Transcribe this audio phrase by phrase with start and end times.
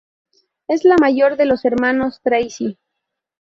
[0.67, 2.75] Es el mayor de los hermanos Tracy.